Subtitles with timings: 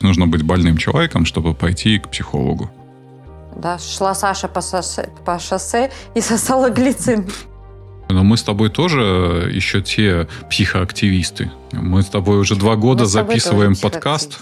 [0.00, 2.70] Нужно быть больным человеком, чтобы пойти к психологу.
[3.56, 7.28] Да, шла Саша по шоссе, по шоссе и сосала глицин.
[8.08, 11.52] Но мы с тобой тоже еще те психоактивисты.
[11.72, 14.40] Мы с тобой уже два года записываем подкаст.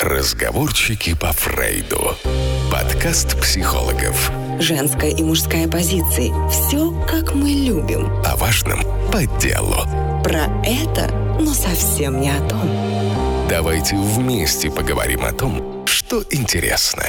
[0.00, 2.14] Разговорчики по Фрейду.
[2.72, 4.30] Подкаст психологов.
[4.60, 6.32] Женская и мужская позиции.
[6.50, 8.08] Все, как мы любим.
[8.24, 8.80] О важном
[9.12, 9.76] по делу.
[10.22, 11.10] Про это,
[11.40, 12.87] но совсем не о том.
[13.48, 17.04] Давайте вместе поговорим о том, что интересно.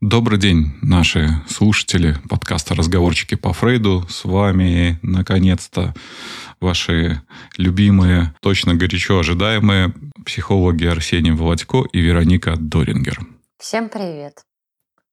[0.00, 4.06] Добрый день, наши слушатели подкаста «Разговорчики по Фрейду».
[4.08, 5.94] С вами, наконец-то,
[6.60, 7.22] ваши
[7.56, 9.92] любимые, точно горячо ожидаемые
[10.24, 13.18] психологи Арсений Володько и Вероника Дорингер.
[13.58, 14.44] Всем привет.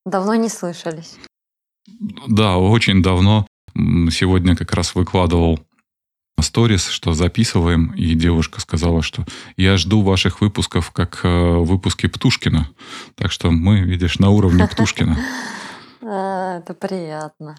[0.06, 1.16] Давно не слышались.
[2.28, 3.48] Да, очень давно.
[3.74, 5.60] Сегодня как раз выкладывал
[6.40, 9.26] сторис, что записываем, и девушка сказала, что
[9.58, 12.68] я жду ваших выпусков как э, выпуски Птушкина.
[13.16, 15.18] Так что мы, видишь, на уровне Птушкина.
[16.04, 17.58] А, это приятно.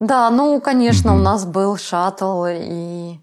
[0.00, 3.18] Да, ну, конечно, у нас был шаттл, и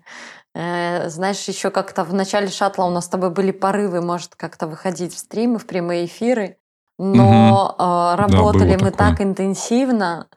[0.53, 4.67] э, знаешь, еще как-то в начале шаттла у нас с тобой были порывы, может, как-то
[4.67, 6.57] выходить в стримы, в прямые эфиры,
[6.97, 10.27] но э, работали мы так интенсивно,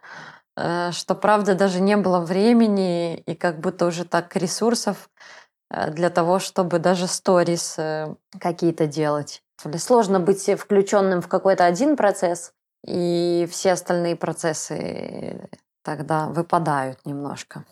[0.93, 5.09] что, правда, даже не было времени и как будто уже так ресурсов
[5.71, 9.43] э, для того, чтобы даже сторис э, какие-то делать.
[9.77, 12.53] Сложно быть включенным в какой-то один процесс,
[12.87, 15.49] и все остальные процессы
[15.83, 17.65] тогда выпадают немножко.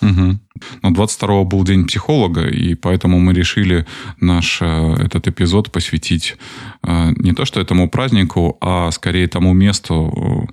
[0.00, 0.38] Угу.
[0.82, 3.86] Но 22 был день психолога, и поэтому мы решили
[4.20, 6.36] наш этот эпизод посвятить
[6.82, 10.48] не то что этому празднику, а скорее тому месту,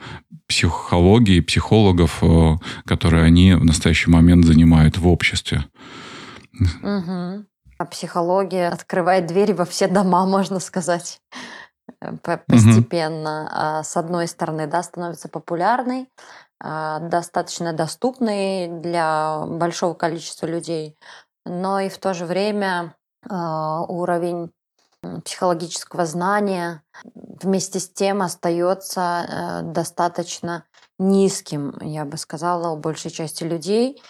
[0.48, 2.56] психологии, психологов, э,
[2.86, 5.66] которые они в настоящий момент занимают в обществе.
[6.82, 7.46] Угу.
[7.78, 11.22] А психология открывает двери во все дома, можно сказать,
[12.02, 13.80] э, постепенно.
[13.80, 13.84] Угу.
[13.84, 16.08] С одной стороны, да, становится популярной,
[16.66, 20.98] а, достаточно доступной для большого количества людей,
[21.46, 22.96] но и в то же время
[23.30, 24.50] а, уровень
[25.24, 30.66] психологического знания вместе с тем остается э, достаточно
[31.00, 34.02] низким, я бы сказала, у большей части людей.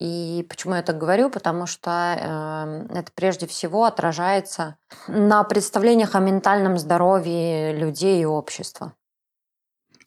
[0.00, 1.28] И почему я так говорю?
[1.30, 8.94] Потому что э, это прежде всего отражается на представлениях о ментальном здоровье людей и общества.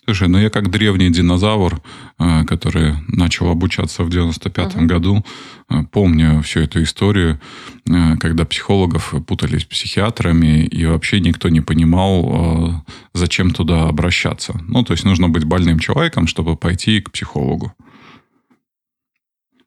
[0.05, 1.81] Слушай, ну я как древний динозавр,
[2.19, 4.85] э, который начал обучаться в 95 угу.
[4.85, 5.25] году,
[5.69, 7.39] э, помню всю эту историю,
[7.87, 12.83] э, когда психологов путали с психиатрами, и вообще никто не понимал,
[13.13, 14.59] зачем туда обращаться.
[14.67, 17.73] Ну, то есть нужно быть больным человеком, чтобы пойти к психологу.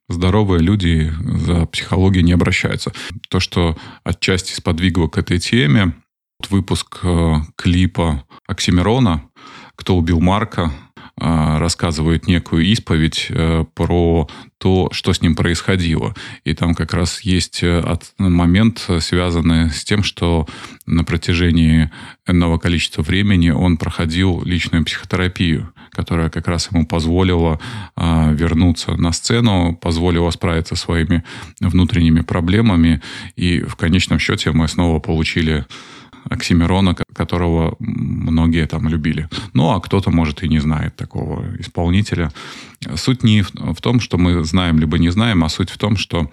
[0.08, 2.92] Здоровые люди за психологией не обращаются.
[3.28, 5.94] То, что отчасти сподвигло к этой теме,
[6.50, 7.00] выпуск
[7.56, 9.22] клипа Оксимирона–
[9.76, 10.72] кто убил Марка,
[11.19, 14.28] а, рассказывают некую исповедь э, про
[14.59, 16.14] то, что с ним происходило.
[16.44, 17.82] И там как раз есть э,
[18.19, 20.47] момент, связанный с тем, что
[20.84, 21.91] на протяжении
[22.26, 27.59] энного количества времени он проходил личную психотерапию, которая как раз ему позволила
[27.94, 31.25] а, вернуться на сцену, позволила справиться своими
[31.60, 33.00] внутренними проблемами.
[33.36, 35.65] И в конечном счете мы снова получили
[36.28, 39.28] Оксимирона, которого многие там любили.
[39.54, 42.31] Ну, а кто-то, может, и не знает такого исполнителя.
[42.97, 46.31] Суть не в том, что мы знаем либо не знаем, а суть в том, что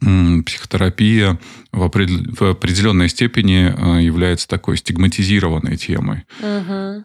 [0.00, 1.38] психотерапия
[1.72, 6.24] в, определенной степени э, является такой стигматизированной темой.
[6.40, 7.04] Угу.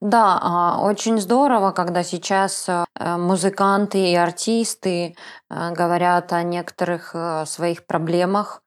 [0.00, 2.84] Да, а, очень здорово, когда сейчас э,
[3.16, 5.16] музыканты и артисты
[5.50, 7.16] э, говорят о некоторых
[7.46, 8.62] своих проблемах,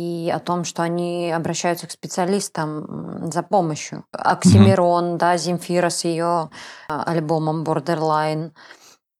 [0.00, 4.04] и о том, что они обращаются к специалистам за помощью.
[4.12, 5.18] Оксимирон, mm-hmm.
[5.18, 6.50] да, Земфира с ее
[6.88, 8.52] а, альбомом Borderline.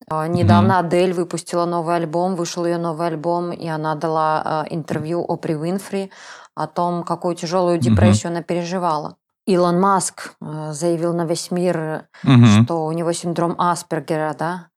[0.09, 0.87] А, недавно mm-hmm.
[0.87, 6.11] Адель выпустила новый альбом, вышел ее новый альбом, и она дала а, интервью Опри Уинфри
[6.55, 8.35] о том, какую тяжелую депрессию mm-hmm.
[8.35, 9.17] она переживала.
[9.47, 12.63] Илон Маск заявил на весь мир, mm-hmm.
[12.63, 14.67] что у него синдром Аспергера, да.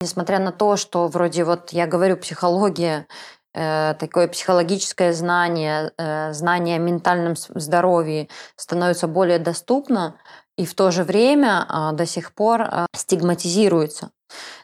[0.00, 3.06] Несмотря на то, что вроде вот я говорю, психология
[3.54, 10.16] такое психологическое знание, э, знание о ментальном здоровье становится более доступно
[10.56, 14.10] и в то же время а, до сих пор а, стигматизируется.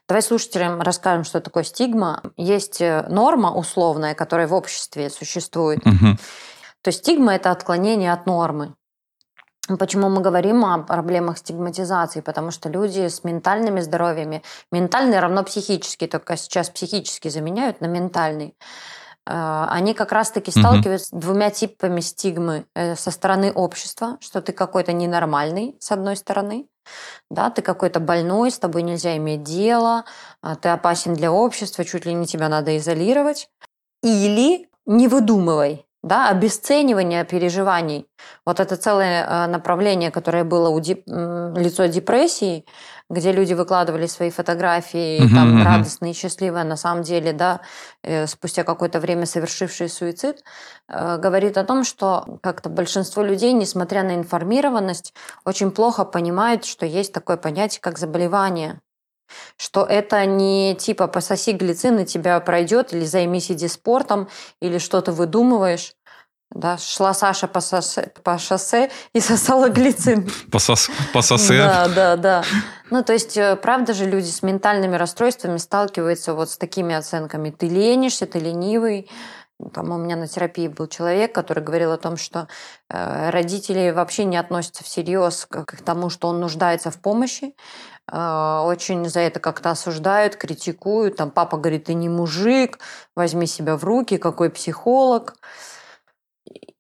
[0.09, 2.23] Давай слушателям расскажем, что такое стигма.
[2.37, 5.81] Есть э, норма условная, которая в обществе существует.
[5.87, 6.17] Угу.
[6.83, 8.75] То есть стигма– это отклонение от нормы.
[9.79, 12.21] Почему мы говорим о проблемах стигматизации?
[12.21, 14.43] Потому что люди с ментальными здоровьями,
[14.73, 18.55] ментальный равно психический, только сейчас психически заменяют на ментальный,
[19.31, 24.93] они как раз-таки сталкиваются с двумя типами стигмы э, со стороны общества, что ты какой-то
[24.93, 26.67] ненормальный, с одной стороны,
[27.31, 30.05] да, ты какой-то больной, с тобой нельзя иметь дело,
[30.41, 33.51] а, ты опасен для общества, чуть ли не тебя надо изолировать.
[34.03, 38.07] Или не выдумывай, да, обесценивание переживаний.
[38.47, 41.03] Вот это целое э, направление, которое было у деп...
[41.07, 42.65] лицо депрессии,
[43.11, 45.65] где люди выкладывали свои фотографии, угу, там, угу.
[45.65, 47.61] радостные, счастливые, на самом деле, да,
[48.03, 50.45] э, спустя какое-то время совершившие суицид,
[50.89, 56.87] э, говорит о том, что как-то большинство людей, несмотря на информированность, очень плохо понимают, что
[56.87, 58.81] есть такое понятие, как заболевание.
[59.57, 64.29] Что это не типа пососи глицин и тебя пройдет, или займись иди спортом,
[64.61, 65.95] или что-то выдумываешь.
[66.51, 70.31] Да, шла Саша по, сосе, по шоссе и сосала глицин.
[70.51, 71.59] По, сос, по сосе?
[71.59, 72.45] Да, да, да.
[72.91, 77.51] Ну, то есть, э, правда же, люди с ментальными расстройствами сталкиваются вот с такими оценками.
[77.51, 79.11] Ты ленишься, ты ленивый.
[79.75, 82.49] Там у меня на терапии был человек, который говорил о том, что
[82.89, 87.55] э, родители вообще не относятся всерьез к, к тому, что он нуждается в помощи.
[88.11, 91.17] Э, очень за это как-то осуждают, критикуют.
[91.17, 92.79] Там папа говорит, ты не мужик,
[93.15, 95.35] возьми себя в руки, какой психолог.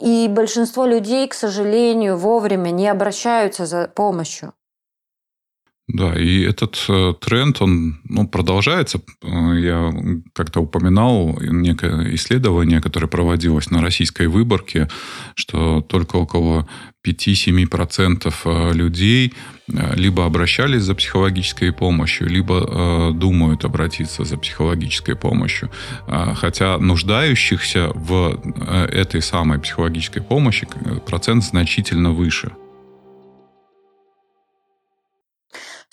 [0.01, 4.55] И большинство людей, к сожалению, вовремя не обращаются за помощью.
[5.88, 9.00] Да, и этот э, тренд, он ну, продолжается.
[9.23, 9.90] Э, я
[10.35, 14.88] как-то упоминал некое исследование, которое проводилось на российской выборке,
[15.35, 16.69] что только около
[17.06, 19.32] 5-7% э, людей
[19.96, 25.70] либо обращались за психологической помощью, либо думают обратиться за психологической помощью.
[26.06, 28.40] Хотя нуждающихся в
[28.90, 30.67] этой самой психологической помощи
[31.06, 32.52] процент значительно выше.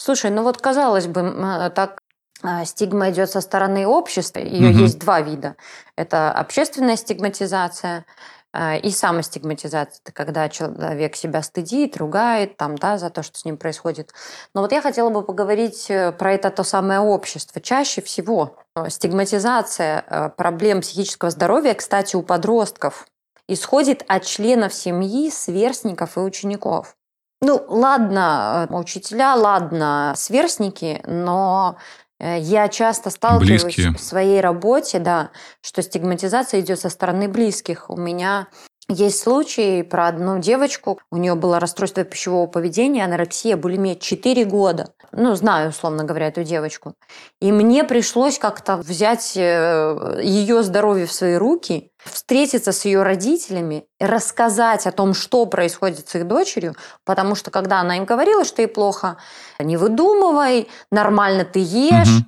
[0.05, 1.97] Слушай, ну вот казалось бы, э, так
[2.43, 4.37] а, стигма идет со стороны общества.
[4.37, 4.83] Ее угу.
[4.83, 5.55] есть два вида.
[5.97, 8.05] Это общественная стигматизация
[8.53, 9.99] э, и самостигматизация.
[10.03, 14.13] Это когда человек себя стыдит, ругает там, да, за то, что с ним происходит.
[14.53, 17.59] Но вот я хотела бы поговорить э, про это то самое общество.
[17.59, 18.57] Чаще всего
[18.89, 23.07] стигматизация проблем психического здоровья, кстати, у подростков,
[23.47, 26.95] исходит от членов семьи, сверстников и учеников.
[27.45, 31.77] Ну, ладно, э, учителя, ладно, сверстники, но
[32.19, 33.93] э, я часто сталкиваюсь Близкие.
[33.93, 35.29] в своей работе, да,
[35.61, 37.91] что стигматизация идет со стороны близких.
[37.91, 38.47] У меня
[38.89, 44.95] есть случай про одну девочку, у нее было расстройство пищевого поведения, анорексия, булимия 4 года.
[45.17, 46.93] Ну, знаю, условно говоря, эту девочку.
[47.39, 53.85] И мне пришлось как-то взять э, ее здоровье в свои руки, встретиться с ее родителями,
[53.99, 56.75] рассказать о том, что происходит с их дочерью,
[57.05, 59.15] потому что когда она им говорила, что ей плохо,
[59.57, 62.25] не выдумывай, нормально ты ешь, угу.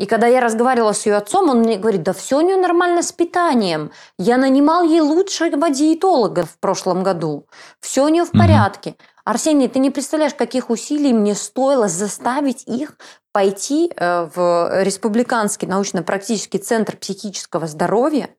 [0.00, 3.02] И когда я разговаривала с ее отцом, он мне говорит, да все у нее нормально
[3.02, 3.90] с питанием.
[4.18, 7.46] Я нанимал ей лучшего диетолога в прошлом году.
[7.80, 8.94] Все у нее в порядке.
[9.24, 12.96] Арсений, ты не представляешь, каких усилий мне стоило заставить их
[13.32, 18.30] пойти э, в Республиканский научно-практический центр психического здоровья,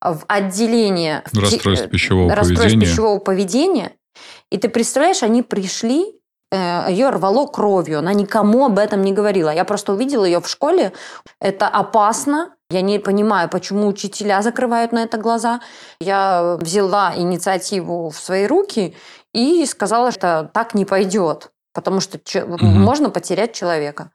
[0.00, 2.86] в отделение расстройств пищевого, расстройств поведения.
[2.86, 3.92] пищевого поведения.
[4.50, 6.20] И ты представляешь, они пришли
[6.54, 7.98] Э, ее рвало кровью.
[7.98, 9.50] Она никому об этом не говорила.
[9.50, 10.92] Я просто увидела ее в школе.
[11.40, 12.54] Это опасно.
[12.70, 15.60] Я не понимаю, почему учителя закрывают на это глаза.
[16.00, 18.96] Я взяла инициативу в свои руки
[19.34, 22.64] и сказала, что так не пойдет, потому что угу.
[22.64, 24.10] можно потерять человека.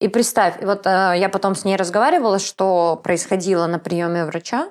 [0.00, 4.68] И представь, вот э, я потом с ней разговаривала, что происходило на приеме врача.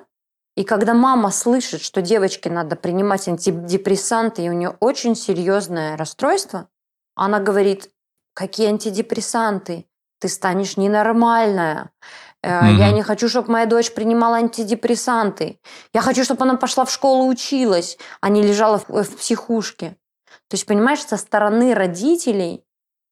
[0.56, 6.68] И когда мама слышит, что девочке надо принимать антидепрессанты, и у нее очень серьезное расстройство,
[7.16, 7.90] она говорит,
[8.34, 9.86] какие антидепрессанты?
[10.20, 11.90] Ты станешь ненормальная.
[12.44, 12.76] Mm-hmm.
[12.76, 15.58] Я не хочу, чтобы моя дочь принимала антидепрессанты.
[15.94, 19.96] Я хочу, чтобы она пошла в школу училась, а не лежала в, в психушке.
[20.48, 22.64] То есть, понимаешь, со стороны родителей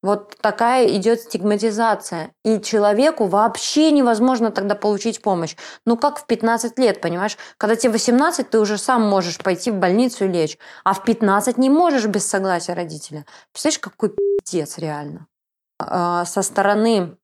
[0.03, 2.33] вот такая идет стигматизация.
[2.45, 5.57] И человеку вообще невозможно тогда получить помощь.
[5.87, 7.39] Ну как в 15 лет, понимаешь?
[7.57, 10.59] Когда тебе 18, ты уже сам можешь пойти в больницу и лечь.
[10.85, 13.25] А в 15 не можешь без согласия родителя.
[13.53, 14.11] Представляешь, какой
[14.45, 15.29] пиздец реально.
[15.79, 17.17] А, со стороны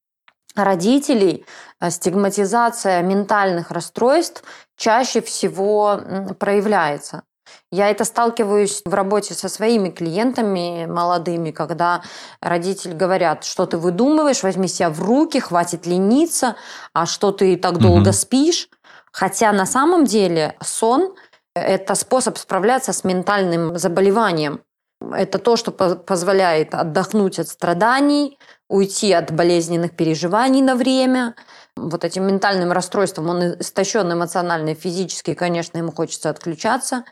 [0.65, 1.45] родителей
[1.81, 4.43] а, стигматизация ментальных расстройств
[4.77, 6.01] чаще всего
[6.39, 7.23] проявляется.
[7.71, 12.03] Я это сталкиваюсь в работе со своими клиентами молодыми, когда
[12.41, 16.57] родители говорят, что ты выдумываешь, возьми себя в руки, хватит лениться,
[16.95, 17.81] а что ты так угу.
[17.81, 18.69] долго спишь.
[19.13, 21.15] Хотя на самом деле сон–
[21.55, 24.61] это способ справляться с ментальным заболеванием.
[25.01, 28.39] Это то, что позволяет отдохнуть от страданий,
[28.69, 31.35] уйти от болезненных переживаний на время,
[31.77, 37.05] вот этим ментальным расстройством, он истощен эмоционально и физически, конечно, ему хочется отключаться.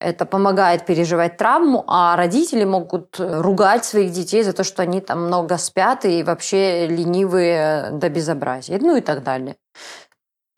[0.00, 5.26] Это помогает переживать травму, а родители могут ругать своих детей за то, что они там
[5.26, 9.56] много спят и вообще ленивые до безобразия, ну и так далее.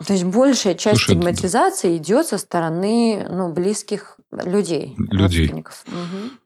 [0.07, 5.19] То есть большая часть Слушай, стигматизации идет со стороны ну, близких людей, людей.
[5.19, 5.85] родственников.
[5.89, 6.42] Угу.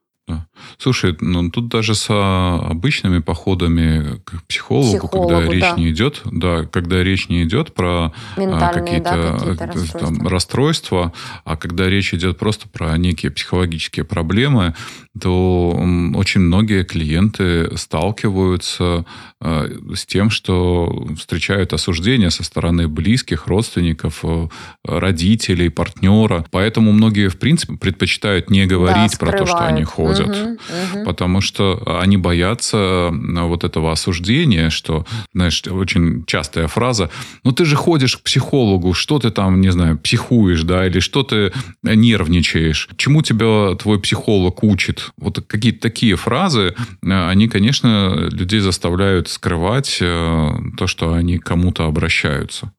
[0.79, 5.53] Слушай, ну тут даже с обычными походами к психологу, психологу когда да.
[5.53, 10.01] речь не идет, да, когда речь не идет про а, какие-то, да, какие э, расстройства.
[10.01, 11.13] Там, расстройства,
[11.45, 14.75] а когда речь идет просто про некие психологические проблемы,
[15.19, 15.71] то
[16.15, 19.07] очень многие клиенты сталкиваются
[19.41, 24.49] э, с тем, что встречают осуждение со стороны близких, родственников, э,
[24.85, 26.45] родителей, партнера.
[26.51, 30.16] Поэтому многие, в принципе, предпочитают не говорить да, про то, что они ходят.
[30.25, 31.05] Угу, угу.
[31.05, 35.05] Потому что они боятся э, вот этого осуждения, что,
[35.35, 37.11] знаешь, очень частая фраза,
[37.45, 41.23] ну ты же ходишь к психологу, что ты там, не знаю, психуешь, да, или что
[41.23, 48.61] ты нервничаешь, чему тебя твой психолог учит, вот какие-то такие фразы, э, они, конечно, людей
[48.61, 52.71] заставляют скрывать э, то, что они к кому-то обращаются.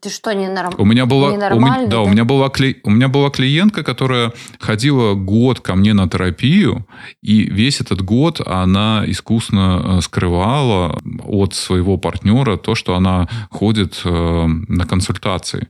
[0.00, 0.74] Ты что, не норм...
[0.78, 2.80] у меня была, у меня, да, да, у меня была кли...
[2.84, 6.86] у меня была клиентка, которая ходила год ко мне на терапию,
[7.22, 14.00] и весь этот год она искусно э, скрывала от своего партнера то, что она ходит
[14.04, 15.68] э, на консультации.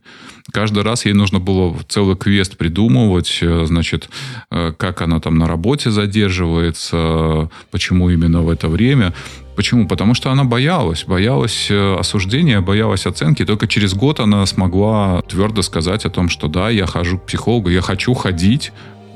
[0.51, 4.09] Каждый раз ей нужно было целый квест придумывать, э, значит,
[4.49, 9.13] как она там на работе задерживается, почему именно в это время.
[9.57, 9.87] Почему?
[9.87, 13.43] Потому что она боялась, боялась э, осуждения, боялась оценки.
[13.43, 17.69] Только через год она смогла твердо сказать о том, что да, я хожу к психологу,
[17.69, 18.71] я хочу ходить,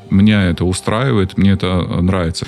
[0.10, 2.48] меня это устраивает, мне это э, нравится.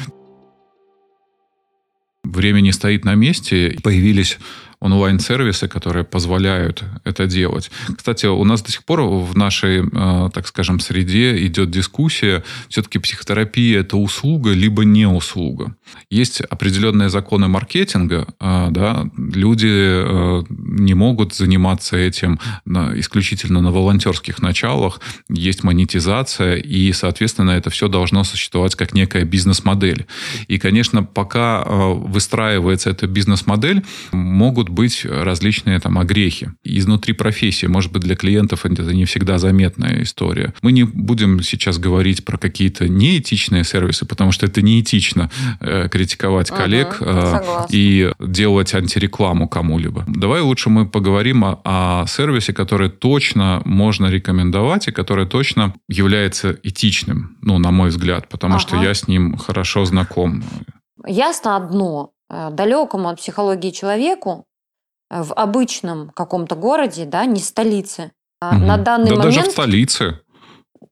[2.23, 3.77] Время не стоит на месте.
[3.83, 4.39] Появились
[4.83, 7.71] онлайн-сервисы, которые позволяют это делать.
[7.95, 12.99] Кстати, у нас до сих пор в нашей, э, так скажем, среде идет дискуссия, все-таки
[12.99, 15.75] психотерапия это услуга, либо не услуга.
[16.09, 22.39] Есть определенные законы маркетинга, э, да, люди э, не могут заниматься этим
[22.95, 24.99] исключительно на волонтерских началах,
[25.29, 30.05] есть монетизация, и, соответственно, это все должно существовать как некая бизнес-модель.
[30.47, 36.51] И, конечно, пока выстраивается эта бизнес-модель, могут быть различные там огрехи.
[36.63, 40.53] Изнутри профессии, может быть, для клиентов это не всегда заметная история.
[40.62, 46.50] Мы не будем сейчас говорить про какие-то неэтичные сервисы, потому что это неэтично э, критиковать
[46.50, 50.03] коллег э, и делать антирекламу кому-либо.
[50.08, 56.58] Давай лучше мы поговорим о, о сервисе, который точно можно рекомендовать и который точно является
[56.63, 58.62] этичным, ну, на мой взгляд, потому ага.
[58.62, 60.44] что я с ним хорошо знаком.
[61.06, 62.13] Ясно одно.
[62.30, 64.46] Э, далекому от психологии человеку
[65.22, 68.12] в обычном каком-то городе, да, не столице.
[68.41, 68.55] угу.
[68.55, 69.36] На данный да момент...
[69.36, 70.20] даже в столице.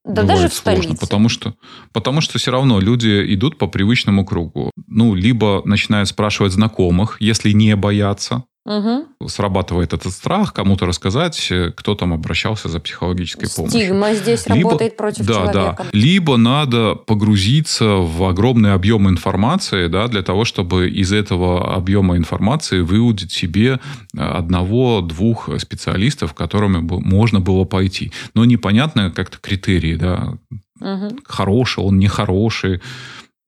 [0.04, 1.00] Да даже в сложно, столице.
[1.00, 1.56] Потому что,
[1.94, 4.72] потому что все равно люди идут по привычному кругу.
[4.88, 8.44] Ну, либо начинают спрашивать знакомых, если не боятся.
[8.64, 9.28] Угу.
[9.28, 13.80] Срабатывает этот страх кому-то рассказать, э, кто там обращался за психологической помощью.
[13.80, 15.76] Стигма здесь либо, работает против да, человека.
[15.80, 15.86] Да.
[15.94, 22.82] Либо надо погрузиться в огромный объем информации, да, для того, чтобы из этого объема информации
[22.82, 23.80] выудить себе
[24.16, 28.12] одного-двух специалистов, которыми можно было пойти.
[28.36, 30.34] Но непонятно как-то критерии, да,
[30.80, 31.18] угу.
[31.26, 32.80] хороший он, нехороший.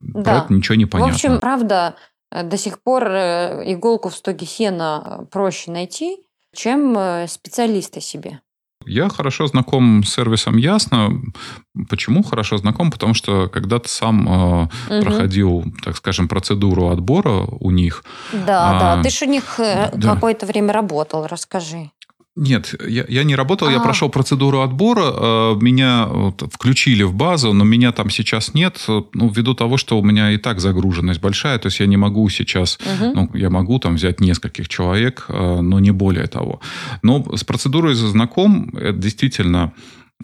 [0.02, 0.48] Да.
[0.50, 1.14] Ничего не понятно.
[1.14, 6.18] В общем, правда, Э, до сих пор э, иголку в стоге сена проще найти,
[6.54, 8.40] чем э, специалиста себе.
[8.86, 11.10] Я хорошо знаком с сервисом Ясно.
[11.90, 12.92] Почему хорошо знаком?
[12.92, 15.04] Потому что когда-то сам э, угу.
[15.04, 18.04] проходил, так скажем, процедуру отбора у них.
[18.34, 19.04] Да, а, да.
[19.04, 19.90] Ты же у них да.
[20.16, 21.92] какое-то время работал, расскажи.
[22.36, 23.74] Нет, я, я не работал, А-а-а.
[23.74, 23.84] я а.
[23.84, 29.30] прошел процедуру отбора, э, меня вот, включили в базу, но меня там сейчас нет, ну,
[29.30, 32.80] ввиду того, что у меня и так загруженность большая, то есть я не могу сейчас,
[32.80, 33.12] угу.
[33.14, 36.60] ну, я могу там взять нескольких человек, э, но не более того.
[37.04, 39.74] Но с процедурой знаком, это действительно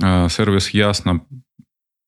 [0.01, 1.21] э, сервис ясно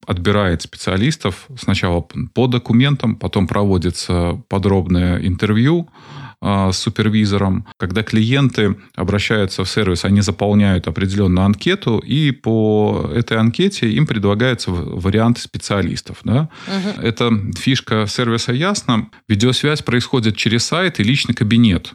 [0.07, 2.01] отбирает специалистов сначала
[2.33, 7.67] по документам, потом проводится подробное интервью, а, с супервизором.
[7.77, 14.71] Когда клиенты обращаются в сервис, они заполняют определенную анкету, и по этой анкете им предлагается
[14.71, 16.17] вариант специалистов.
[16.23, 16.49] Да?
[16.67, 17.01] Угу.
[17.01, 19.09] Это фишка сервиса Ясно.
[19.27, 21.93] Видеосвязь происходит через сайт и личный кабинет.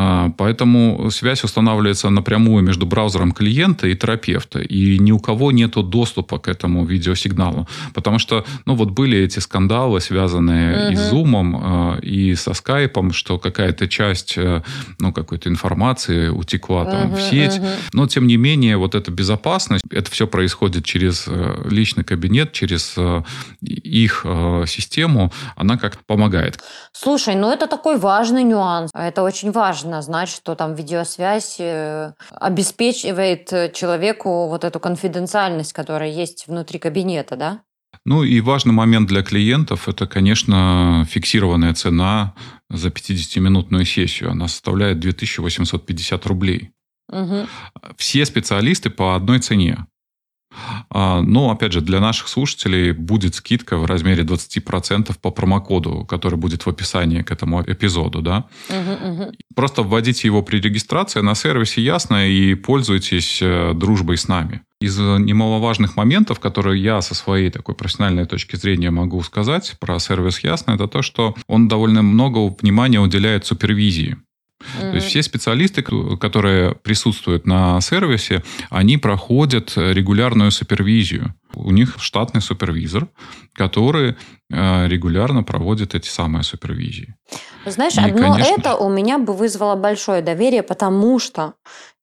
[0.00, 4.60] А, поэтому связь устанавливается напрямую между браузером клиента и терапевта.
[4.60, 7.66] И ни у кого нет доступа к этому видеосигналу.
[7.94, 10.92] Потому что, ну, вот были эти скандалы, связанные угу.
[10.92, 14.62] и с Zoom, и со скайпом, что какая-то часть, э,
[15.00, 17.58] ну, какой-то информации утекла там угу, в сеть.
[17.58, 17.66] Угу.
[17.94, 22.94] Но, тем не менее, вот эта безопасность, это все происходит через э, личный кабинет, через
[22.96, 23.22] э,
[23.62, 24.24] их
[24.66, 26.60] систему, она как-то помогает.
[26.92, 28.90] Слушай, ну это такой важный нюанс.
[28.94, 31.60] Это очень важно знать, что там видеосвязь
[32.30, 37.62] обеспечивает человеку вот эту конфиденциальность, которая есть внутри кабинета, да?
[38.04, 42.34] Ну и важный момент для клиентов– это, конечно, фиксированная цена
[42.70, 44.30] за 50-минутную сессию.
[44.30, 46.70] Она составляет 2850 рублей.
[47.10, 47.46] Угу.
[47.96, 49.86] Все специалисты по одной цене.
[50.90, 56.36] А, но, опять же, для наших слушателей будет скидка в размере 20% по промокоду, который
[56.38, 58.22] будет в описании к этому эпизоду.
[58.22, 58.46] Да?
[58.68, 59.32] Угу, угу.
[59.54, 64.62] Просто вводите его при регистрации на сервисе Ясно и пользуйтесь э, дружбой с нами.
[64.80, 70.38] Из немаловажных моментов, которые я со своей такой профессиональной точки зрения могу сказать про сервис
[70.40, 74.18] Ясно, это то, что он довольно много внимания уделяет супервизии.
[74.76, 74.90] Mm-hmm.
[74.90, 81.34] То есть все специалисты, которые присутствуют на сервисе, они проходят регулярную супервизию.
[81.54, 83.08] У них штатный супервизор,
[83.54, 84.16] который
[84.50, 87.14] э, регулярно проводит эти самые супервизии.
[87.66, 88.54] Знаешь, И, одно конечно...
[88.58, 91.54] это у меня бы вызвало большое доверие, потому что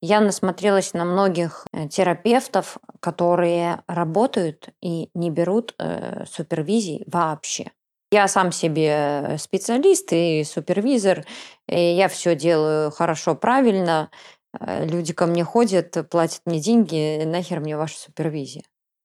[0.01, 7.71] я насмотрелась на многих э, терапевтов, которые работают и не берут э, супервизии вообще.
[8.15, 11.25] Я сам себе специалист и супервизор,
[11.67, 14.09] и я все делаю хорошо, правильно.
[14.57, 18.63] Э, люди ко мне ходят, платят мне деньги, нахер мне ваша супервизия.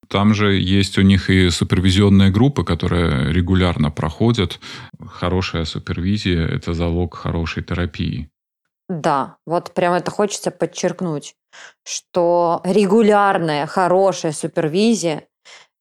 [0.09, 4.61] Там же есть у них и супервизионные группы, которые регулярно проходят.
[5.05, 8.31] Хорошая супервизия– это залог хорошей терапии.
[8.89, 11.35] Да, вот прям это хочется подчеркнуть,
[11.85, 15.25] что регулярная хорошая супервизия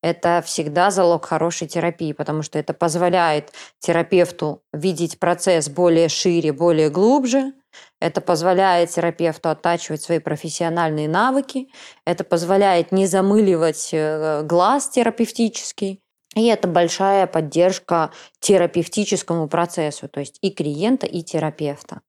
[0.02, 6.90] это всегда залог хорошей терапии, потому что это позволяет терапевту видеть процесс более шире, более
[6.90, 7.54] глубже.
[8.00, 11.68] Это позволяет терапевту оттачивать свои профессиональные навыки.
[12.06, 16.02] Это позволяет не замыливать э, глаз терапевтический.
[16.36, 22.02] И это большая поддержка терапевтическому процессу, то есть и клиента, и терапевта.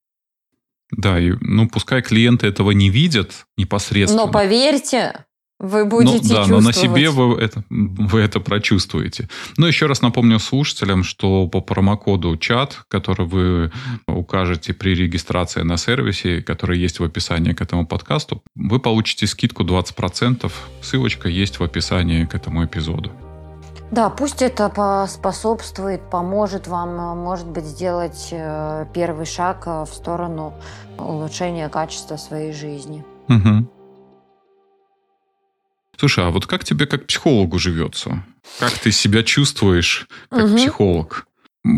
[0.91, 4.25] Да, и, ну пускай клиенты этого не видят непосредственно.
[4.25, 5.25] Но поверьте,
[5.61, 9.29] вы будете ну, да, но на себе вы это, вы это прочувствуете.
[9.57, 13.71] Ну, еще раз напомню слушателям, что по промокоду чат, который вы
[14.07, 19.63] укажете при регистрации на сервисе, который есть в описании к этому подкасту, вы получите скидку
[19.63, 20.51] 20%.
[20.81, 23.11] Ссылочка есть в описании к этому эпизоду.
[23.91, 30.53] Да, пусть это поспособствует, поможет вам, может быть, сделать э, первый шаг э, в сторону
[30.97, 33.03] улучшения качества своей жизни.
[33.27, 33.67] Угу.
[36.01, 38.23] Слушай, а вот как тебе как психологу живется?
[38.57, 40.55] Как ты себя чувствуешь как угу.
[40.55, 41.27] психолог?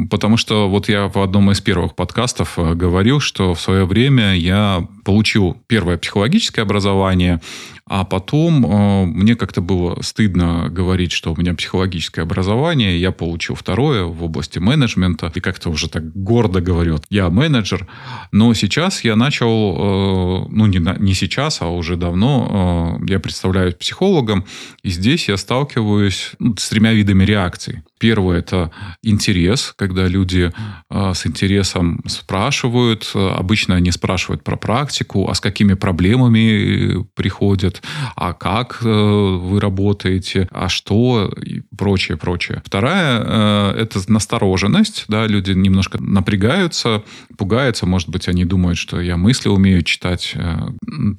[0.10, 4.34] Потому что вот я в одном из первых подкастов э, говорил, что в свое время
[4.34, 7.42] я получил первое психологическое образование,
[7.86, 13.00] а потом э, мне как-то было стыдно говорить, что у меня психологическое образование.
[13.00, 15.32] Я получил второе в области менеджмента.
[15.36, 17.88] И как-то уже так гордо говорю, я менеджер.
[18.32, 23.76] Но сейчас я начал, э, ну не, не сейчас, а уже давно, э, я представляюсь
[23.76, 24.46] психологом.
[24.82, 27.82] И здесь я сталкиваюсь ну, с тремя видами реакций.
[28.00, 30.52] Первое– это интерес, когда люди
[30.89, 33.10] с интересом спрашивают.
[33.15, 37.82] Обычно они спрашивают про практику, а с какими проблемами приходят приходят,
[38.16, 42.62] а как э, вы работаете, а что и прочее, прочее.
[42.66, 47.04] Вторая э,– это настороженность, да, люди немножко напрягаются,
[47.38, 50.34] пугаются, может быть, они думают, что я мысли умею читать.
[50.36, 50.70] Э,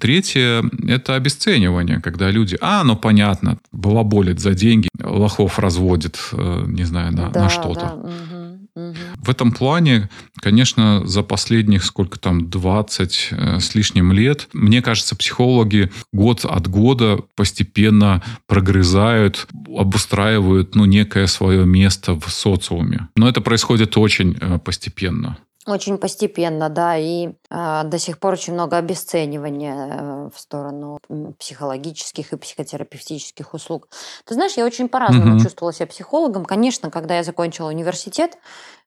[0.00, 6.18] третье– это обесценивание, когда люди, а, ну понятно, балаболит за деньги, лохов разводит,
[6.66, 7.80] не знаю, на, да, на что-то.
[7.80, 8.33] Да, угу.
[8.74, 10.10] В этом плане,
[10.40, 16.66] конечно, за последних сколько там, 20 э, с лишним лет, мне кажется, психологи год от
[16.66, 23.08] года постепенно прогрызают, обустраивают ну, некое свое место в социуме.
[23.16, 25.38] Но это происходит очень э, постепенно.
[25.66, 30.98] Очень постепенно, да, и э, до сих пор очень много обесценивания э, в сторону
[31.38, 33.88] психологических и психотерапевтических услуг.
[34.26, 35.42] Ты знаешь, я очень по-разному угу.
[35.42, 36.44] чувствовала себя психологом.
[36.44, 38.36] Конечно, когда я закончила университет,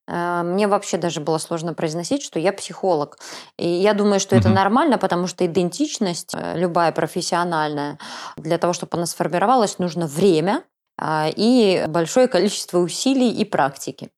[0.08, 3.18] э, мне вообще даже было сложно произносить, что я психолог.
[3.58, 4.42] И я думаю, что угу.
[4.42, 7.98] это нормально, потому что идентичность, э, любая профессиональная,
[8.36, 10.64] для того, чтобы она сформировалась, нужно время
[11.02, 14.12] э, и большое количество усилий и практики.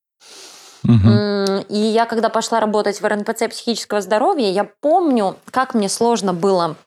[0.83, 1.65] Угу.
[1.69, 6.77] И я, когда пошла работать в РНПЦ психического здоровья, я помню, как мне сложно было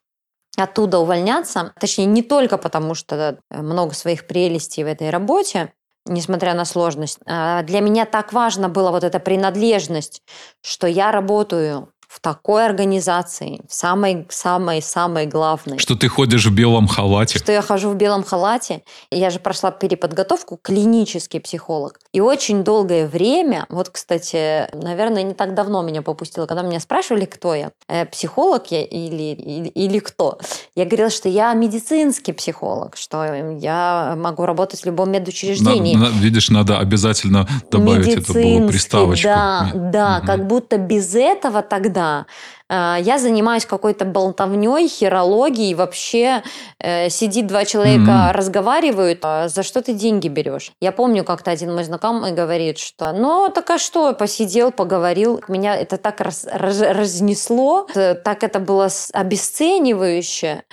[0.57, 1.73] оттуда увольняться.
[1.79, 5.73] Точнее, не только потому, что много своих прелестей в этой работе,
[6.07, 7.19] несмотря на сложность.
[7.27, 10.23] А для меня так важно было вот эта принадлежность,
[10.63, 15.79] что я работаю в такой организации, в самой-самой-самой главной.
[15.79, 17.39] Что ты ходишь в белом халате.
[17.39, 18.83] Что я хожу в белом халате.
[19.11, 21.99] Я же прошла переподготовку, клинический психолог.
[22.13, 27.25] И очень долгое время, вот, кстати, наверное, не так давно меня попустило, когда меня спрашивали,
[27.25, 30.39] кто я, э, психолог я или, или, или кто,
[30.77, 33.25] я говорила, что я медицинский психолог, что
[33.59, 35.97] я могу работать в любом медучреждении.
[35.97, 39.29] На, на, видишь, надо обязательно добавить было приставочку.
[39.29, 40.27] Да, да, угу.
[40.27, 42.27] как будто без этого тогда да.
[42.73, 46.43] Э, я занимаюсь какой-то болтовней, хирологией, вообще
[46.79, 48.33] э, сидит два человека, mm-hmm.
[48.33, 50.73] разговаривают, а за что ты деньги берешь?
[50.81, 55.43] Я помню, как-то один мой знакомый говорит, что ну так а что, посидел, поговорил.
[55.49, 60.65] Меня это так раз, раз, разнесло, так это было обесценивающе.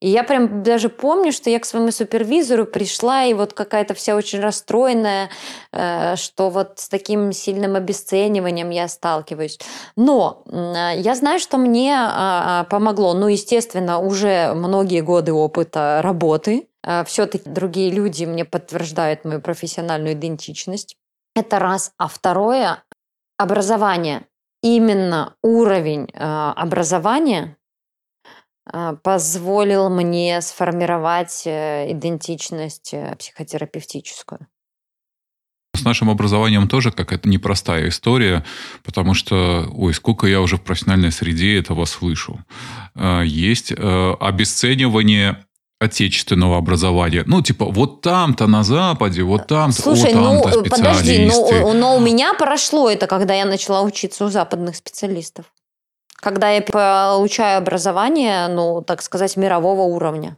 [0.00, 4.16] И я прям даже помню, что я к своему супервизору пришла, и вот какая-то вся
[4.16, 5.30] очень расстроенная,
[5.72, 9.58] э, что вот с таким сильным обесцениванием я сталкиваюсь.
[9.96, 16.68] Но я знаю, что мне а, а, помогло, ну, естественно, уже многие годы опыта работы.
[16.82, 20.96] А, Все-таки другие люди мне подтверждают мою профессиональную идентичность.
[21.34, 21.92] Это раз.
[21.98, 22.82] А второе–
[23.38, 24.26] образование.
[24.62, 27.56] Именно уровень образования
[29.02, 34.46] позволил мне сформировать э, идентичность э, психотерапевтическую
[35.74, 38.44] с нашим образованием тоже какая-то непростая история,
[38.84, 42.44] потому что, ой, сколько я уже в профессиональной среде этого слышу.
[42.94, 45.44] Э, есть э, обесценивание
[45.80, 47.24] отечественного образования.
[47.26, 51.96] Ну, типа, вот там-то на Западе, вот там-то, Слушай, о, там-то ну, подожди, но, но
[51.96, 55.46] у меня прошло это, когда я начала учиться у западных специалистов.
[56.16, 60.36] Когда я получаю образование, ну, так сказать, мирового уровня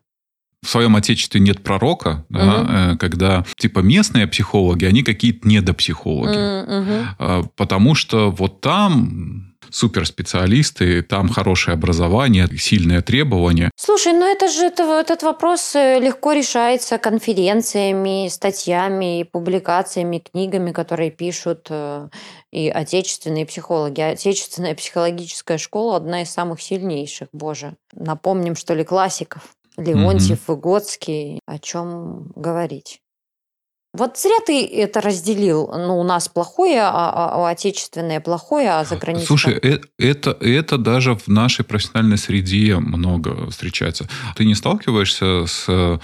[0.65, 2.39] в своем отечестве нет пророка, угу.
[2.39, 6.45] да, когда типа местные психологи, они какие-то недопсихологи.
[6.81, 7.51] Угу.
[7.57, 13.71] Потому что вот там суперспециалисты, там хорошее образование, сильные требования.
[13.77, 21.11] Слушай, ну это же это, этот вопрос э, легко решается конференциями, статьями, публикациями, книгами, которые
[21.11, 22.09] пишут э,
[22.53, 24.01] и отечественные психологи.
[24.01, 27.75] Отечественная психологическая школа одна из самых сильнейших, боже.
[27.93, 29.43] Напомним, что ли, классиков.
[29.77, 30.55] Леонтьев, угу.
[30.55, 33.01] Выгодский, о чем говорить.
[33.95, 35.69] Вот зря ты это разделил.
[35.69, 39.27] Ну, у нас плохое, а, а, а отечественное плохое, а за границей.
[39.27, 44.09] Слушай, э, это, это даже в нашей профессиональной среде много встречается.
[44.35, 46.01] Ты не сталкиваешься с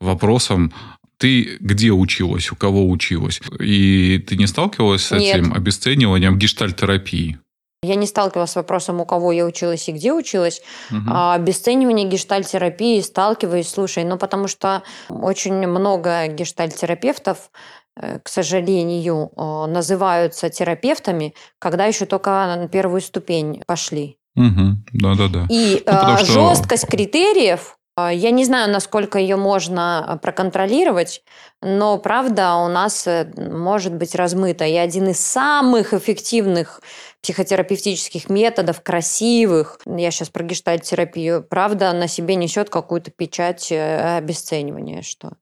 [0.00, 0.72] вопросом,
[1.18, 3.40] ты где училась, у кого училась?
[3.60, 5.56] И ты не сталкивалась с этим Нет.
[5.56, 7.38] обесцениванием гештальтерапии?
[7.84, 10.62] Я не сталкивалась с вопросом, у кого я училась и где училась.
[10.90, 11.00] Угу.
[11.10, 17.50] А обесценивание гештальтерапии сталкиваюсь, слушай, ну потому что очень много гештальтерапевтов
[17.96, 24.18] э, к сожалению, э, называются терапевтами, когда еще только на первую ступень пошли.
[24.36, 24.78] Угу.
[24.94, 25.46] Да, да, да.
[25.48, 26.24] И ну, что...
[26.24, 31.22] жесткость критериев я не знаю, насколько ее можно проконтролировать,
[31.62, 34.64] но правда у нас может быть размыта.
[34.64, 36.80] И один из самых эффективных
[37.24, 45.00] психотерапевтических методов, красивых, я сейчас про гештальт-терапию, правда, на себе несет какую-то печать э, обесценивания,
[45.00, 45.32] что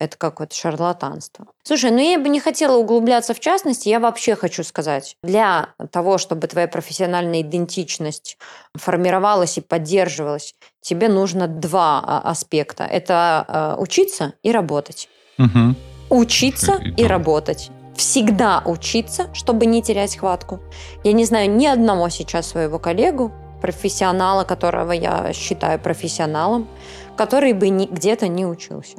[0.00, 1.46] это какое-то шарлатанство.
[1.62, 6.18] Слушай, ну я бы не хотела углубляться в частности, я вообще хочу сказать, для того,
[6.18, 8.36] чтобы твоя профессиональная идентичность
[8.74, 12.82] формировалась и поддерживалась, тебе нужно два а, аспекта.
[12.82, 15.08] Это э, учиться и работать.
[15.38, 15.76] Угу.
[16.10, 20.60] Учиться и, и работать всегда учиться, чтобы не терять хватку.
[21.04, 26.66] Я не знаю ни одного сейчас своего коллегу, профессионала, которого я считаю профессионалом,
[27.16, 28.98] который бы ни, где-то не учился.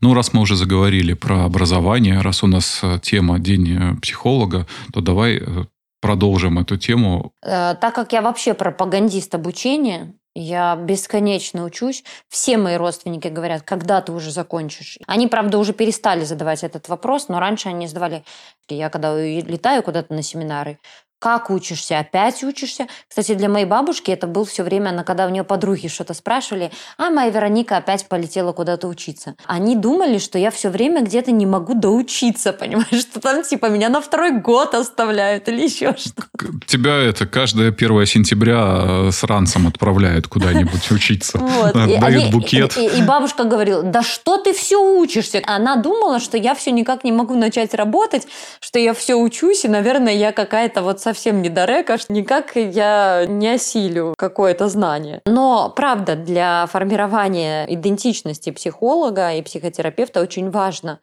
[0.00, 4.66] Ну, раз мы уже заговорили про образование, раз у нас э, тема День э, психолога,
[4.92, 5.64] то давай э,
[6.00, 7.32] продолжим эту тему.
[7.42, 12.04] Так как я вообще пропагандист обучения, я бесконечно учусь.
[12.28, 14.98] Все мои родственники говорят, когда ты уже закончишь.
[15.06, 18.24] Они, правда, уже перестали задавать этот вопрос, но раньше они задавали,
[18.68, 20.78] я когда летаю куда-то на семинары,
[21.18, 21.98] как учишься?
[21.98, 22.86] Опять учишься?
[23.08, 26.70] Кстати, для моей бабушки это был все время, она, когда у нее подруги что-то спрашивали,
[26.96, 29.34] а моя Вероника опять полетела куда-то учиться.
[29.44, 33.88] Они думали, что я все время где-то не могу доучиться, понимаешь, что там типа меня
[33.88, 36.28] на второй год оставляют или еще что-то.
[36.66, 41.38] Тебя это каждое 1 сентября э, с ранцем отправляют куда-нибудь учиться.
[41.74, 42.76] Дают букет.
[42.76, 45.42] И бабушка говорила, да что ты все учишься?
[45.44, 48.28] Она думала, что я все никак не могу начать работать,
[48.60, 53.24] что я все учусь, и, наверное, я какая-то вот совсем не дарека, что никак я
[53.26, 55.22] не осилю какое-то знание.
[55.24, 61.00] Но, правда, для формирования идентичности психолога и психотерапевта очень важно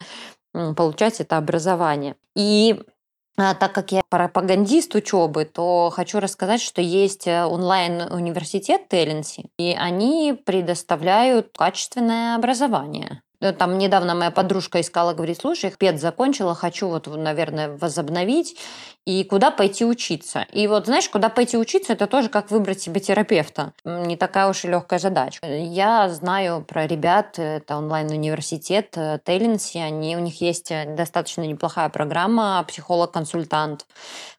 [0.78, 2.15] получать это образование.
[2.36, 2.84] И
[3.38, 9.76] а, так как я пропагандист учебы, то хочу рассказать, что есть э, онлайн-университет Теленси, и
[9.78, 13.22] они предоставляют качественное образование.
[13.45, 18.58] Э, там недавно моя подружка искала, говорит, слушай, пед закончила, хочу вот, наверное, возобновить.
[19.05, 20.47] И куда пойти учиться?
[20.51, 23.73] И вот, знаешь, куда пойти учиться, это тоже как выбрать себе терапевта.
[23.84, 25.39] Не такая уж и легкая задача.
[25.45, 31.89] Я знаю про ребят, это онлайн-университет э, Тейлинси, они, у них есть э, достаточно неплохая
[31.89, 33.86] программа «Психолог-консультант»,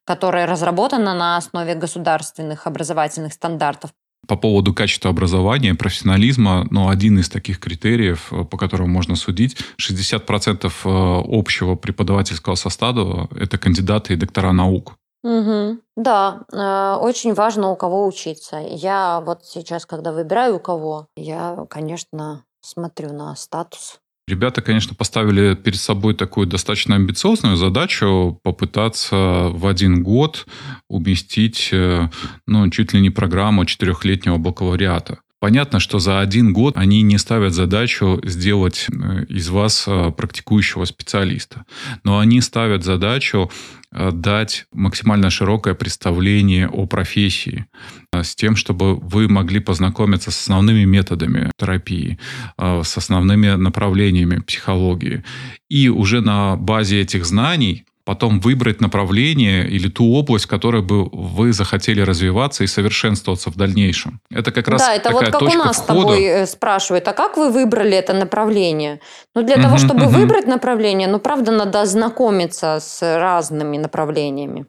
[0.05, 3.93] которая разработана на основе государственных образовательных стандартов
[4.27, 9.57] по поводу качества образования, профессионализма, ну, один из таких критериев, э, по которым можно судить,
[9.79, 14.95] 60% э, общего преподавательского состава– это кандидаты и доктора наук.
[15.23, 15.79] Угу.
[15.97, 18.59] Да, э, очень важно у кого учиться.
[18.59, 25.55] Я вот сейчас, когда выбираю у кого, я, конечно, смотрю на статус Ребята, конечно, поставили
[25.55, 30.47] перед собой такую достаточно амбициозную задачу попытаться в один год
[30.89, 32.11] уместить э,
[32.45, 35.21] ну, чуть ли не программу четырехлетнего бакалавриата.
[35.47, 40.85] Понятно, что за один год они не ставят задачу сделать э, из вас э, практикующего
[40.87, 41.65] специалиста,
[42.03, 43.49] но они ставят задачу
[43.97, 47.67] Э, дать максимально широкое представление о профессии
[48.13, 52.19] с тем, чтобы вы могли познакомиться с основными методами терапии,
[52.59, 55.25] с основными направлениями психологии.
[55.71, 61.53] И уже на базе этих знаний потом выбрать направление или ту область, которой бы вы
[61.53, 64.21] захотели развиваться и совершенствоваться в дальнейшем.
[64.31, 65.93] Это как раз да, это такая вот как точка у нас входа.
[65.93, 69.01] с тобой спрашивают, а как вы выбрали это направление?
[69.35, 74.67] Ну, для того, чтобы выбрать направление, ну, правда, надо ознакомиться с разными направлениями.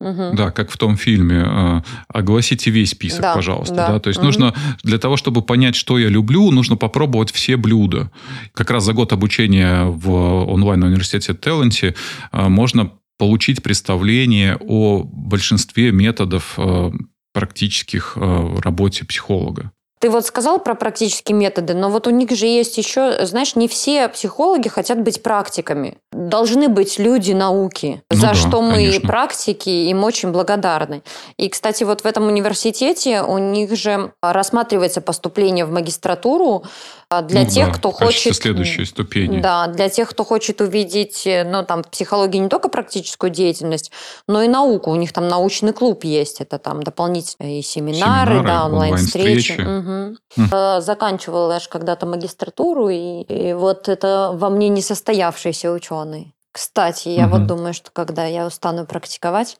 [0.00, 0.34] Угу.
[0.34, 1.42] Да, как в том фильме.
[1.44, 3.74] Э, огласите весь список, да, пожалуйста.
[3.74, 3.88] Да.
[3.92, 4.00] Да?
[4.00, 4.26] То есть угу.
[4.26, 8.10] нужно для того, чтобы понять, что я люблю, нужно попробовать все блюда.
[8.52, 10.10] Как раз за год обучения в
[10.46, 11.94] онлайн-университете Таленте
[12.32, 16.92] э, можно получить представление о большинстве методов э,
[17.32, 19.72] практических работе психолога.
[19.98, 23.66] Ты вот сказал про практические методы, но вот у них же есть еще, знаешь, не
[23.66, 25.98] все психологи хотят быть практиками.
[26.12, 29.08] Должны быть люди науки, ну за да, что мы конечно.
[29.08, 31.02] практики им очень благодарны.
[31.36, 36.64] И, кстати, вот в этом университете у них же рассматривается поступление в магистратуру
[37.10, 38.36] для ну, тех, да, кто хочет...
[38.36, 39.40] следующей ступени.
[39.40, 43.90] Да, для тех, кто хочет увидеть, ну, там, в психологии не только практическую деятельность,
[44.26, 44.90] но и науку.
[44.90, 46.42] У них там научный клуб есть.
[46.42, 49.60] Это там дополнительные семинары, семинары да, онлайн-встречи.
[49.60, 50.80] Онлайн угу.
[50.80, 56.34] Заканчивала я же когда-то магистратуру, и, и вот это во мне не состоявшийся ученый.
[56.52, 57.38] Кстати, я угу.
[57.38, 59.58] вот думаю, что когда я устану практиковать,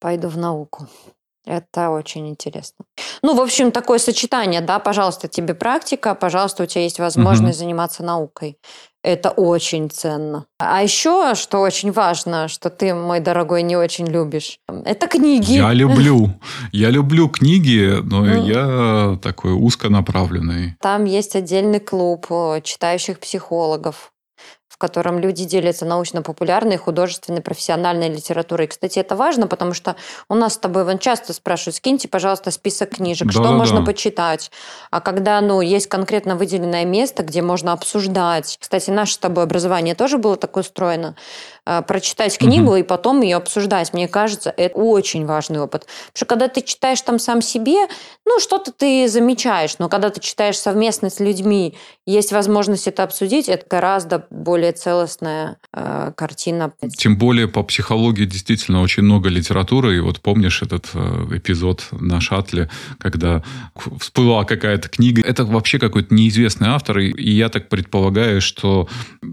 [0.00, 0.88] пойду в науку.
[1.44, 2.84] Это очень интересно.
[3.22, 7.64] Ну, в общем, такое сочетание, да, пожалуйста, тебе практика, пожалуйста, у тебя есть возможность угу.
[7.64, 8.58] заниматься наукой.
[9.02, 10.46] Это очень ценно.
[10.60, 15.54] А еще, что очень важно, что ты, мой дорогой, не очень любишь, это книги.
[15.54, 16.30] Я люблю.
[16.70, 20.76] Я люблю книги, но ну, я такой узконаправленный.
[20.80, 24.12] Там есть отдельный клуб э, читающих психологов
[24.82, 28.66] котором люди делятся научно-популярной, художественной, профессиональной литературой.
[28.66, 29.94] И, кстати, это важно, потому что
[30.28, 33.78] у нас с тобой вон часто спрашивают, скиньте, пожалуйста, список книжек, да, что да, можно
[33.78, 33.86] да.
[33.86, 34.50] почитать.
[34.90, 38.58] А когда ну, есть конкретно выделенное место, где можно обсуждать.
[38.60, 41.14] Кстати, наше с тобой образование тоже было так устроено.
[41.64, 42.76] Э, прочитать книгу угу.
[42.76, 43.92] и потом ее обсуждать.
[43.92, 45.82] Мне кажется, это очень важный опыт.
[45.82, 47.86] Потому что когда ты читаешь там сам себе,
[48.26, 53.48] ну, что-то ты замечаешь, но когда ты читаешь совместно с людьми, есть возможность это обсудить,
[53.48, 56.72] это гораздо более целостная э, картина.
[56.96, 59.96] Тем более по психологии действительно очень много литературы.
[59.96, 63.44] И вот помнишь этот э, эпизод на шаттле, когда
[64.00, 65.22] всплыла какая-то книга.
[65.24, 66.98] Это вообще какой-то неизвестный автор.
[66.98, 68.88] И я так предполагаю, что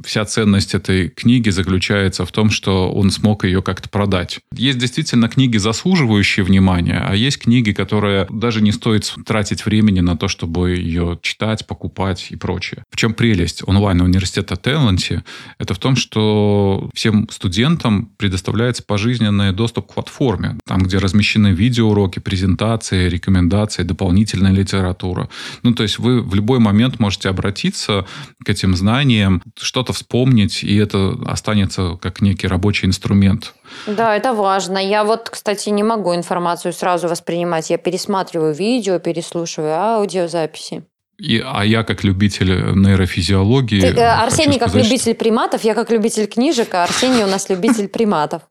[0.05, 4.39] вся ценность этой книги заключается заключается в том, что он смог ее как-то продать.
[4.53, 10.17] Есть действительно книги, заслуживающие внимания, а есть книги, которые даже не стоит тратить времени на
[10.17, 12.83] то, чтобы ее читать, покупать и прочее.
[12.91, 15.23] В чем прелесть онлайн-университета Таланти?
[15.59, 22.19] Это в том, что всем студентам предоставляется пожизненный доступ к платформе, там, где размещены видеоуроки,
[22.19, 25.29] презентации, рекомендации, дополнительная литература.
[25.63, 28.05] Ну, то есть вы в любой момент можете обратиться
[28.43, 33.53] к этим знаниям, что-то вспомнить, и это останется как некий рабочий инструмент.
[33.87, 34.77] Да, это важно.
[34.77, 37.69] Я вот, кстати, не могу информацию сразу воспринимать.
[37.69, 40.83] Я пересматриваю видео, переслушиваю аудиозаписи.
[41.17, 43.81] И, а я как любитель нейрофизиологии...
[43.81, 47.49] Ты, э, Арсений сказать, как любитель приматов, я как любитель книжек, а Арсений у нас
[47.49, 48.43] любитель приматов.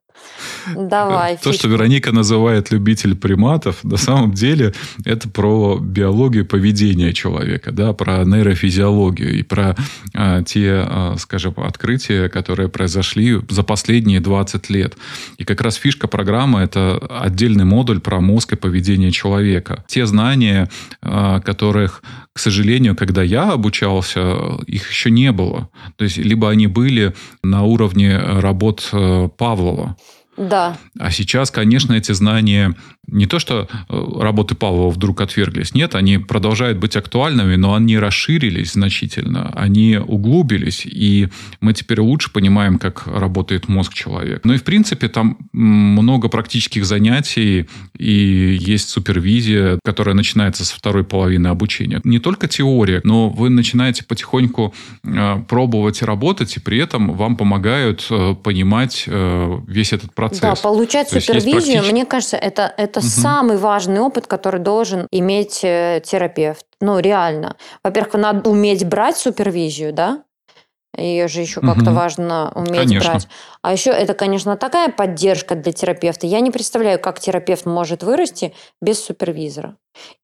[0.76, 1.38] Давай.
[1.38, 7.92] То, что Вероника называет любитель приматов, на самом деле это про биологию поведения человека, да,
[7.92, 9.76] про нейрофизиологию и про
[10.14, 14.96] а, те, а, скажем, открытия, которые произошли за последние 20 лет.
[15.36, 19.84] И как раз фишка программы– это отдельный модуль про мозг и поведение человека.
[19.88, 20.68] Те знания,
[21.02, 22.02] а, которых,
[22.32, 25.68] к сожалению, когда я обучался, их еще не было.
[25.96, 29.96] То есть, либо они были на уровне работ э, Павлова,
[30.38, 30.78] да.
[30.98, 32.74] А сейчас, конечно, эти знания
[33.08, 37.98] не то, что э, работы Павлова вдруг отверглись, нет, они продолжают быть актуальными, но они
[37.98, 41.28] расширились значительно, они углубились, и
[41.60, 44.42] мы теперь лучше понимаем, как работает мозг человека.
[44.44, 51.04] Ну и, в принципе, там много практических занятий, и есть супервизия, которая начинается со второй
[51.04, 52.00] половины обучения.
[52.04, 54.72] Не только теория, но вы начинаете потихоньку
[55.04, 60.62] э, пробовать работать, и при этом вам помогают э, понимать весь этот процесс процесс.
[60.62, 61.92] Да, получать То супервизию, практически...
[61.92, 63.06] мне кажется, это, это угу.
[63.06, 66.64] самый важный опыт, который должен иметь э, терапевт.
[66.80, 67.56] Ну, реально.
[67.82, 70.22] Во-первых, надо уметь брать супервизию, да,
[70.96, 71.98] ее же еще как-то угу.
[71.98, 73.10] важно уметь конечно.
[73.10, 73.28] брать.
[73.62, 76.26] А еще это, конечно, такая поддержка для терапевта.
[76.26, 79.76] Я не представляю, как терапевт может вырасти без супервизора.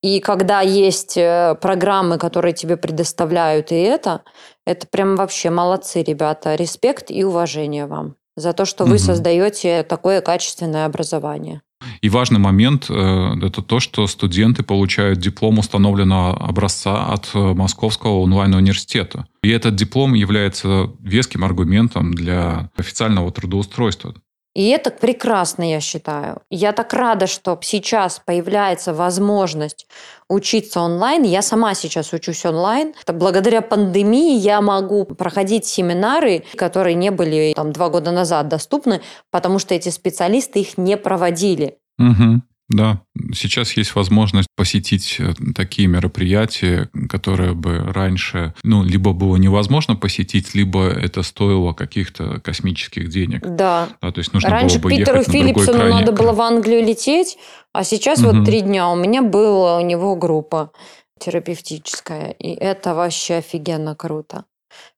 [0.03, 4.23] И когда есть э, программы, которые тебе предоставляют и это,
[4.67, 6.55] это прям вообще молодцы, ребята.
[6.55, 9.03] Респект и уважение вам за то, что вы угу.
[9.03, 11.63] создаете такое качественное образование.
[12.01, 18.21] И важный момент э,– это то, что студенты получают диплом установленного образца от э, Московского
[18.21, 19.27] онлайн-университета.
[19.43, 24.15] И этот диплом является веским аргументом для официального трудоустройства.
[24.55, 26.43] И это прекрасно, я считаю.
[26.49, 29.87] Я так рада, что сейчас появляется возможность
[30.29, 31.25] учиться онлайн.
[31.25, 32.95] Я сама сейчас учусь онлайн.
[33.07, 39.59] Благодаря пандемии я могу проходить семинары, которые не были там, два года назад доступны, потому
[39.59, 41.79] что эти специалисты их не проводили.
[41.99, 42.43] Угу.
[42.71, 43.03] Да,
[43.35, 50.55] сейчас есть возможность посетить э, такие мероприятия, которые бы раньше, ну, либо было невозможно посетить,
[50.55, 53.43] либо это стоило каких-то космических денег.
[53.43, 53.89] Да.
[54.01, 56.83] да то есть нужно раньше было бы Питеру ехать Филлипсону на надо было в Англию
[56.83, 57.37] лететь,
[57.75, 58.31] а сейчас угу.
[58.31, 60.73] вот три дня у меня была у него группа
[61.19, 64.47] терапевтическая, и это вообще офигенно круто.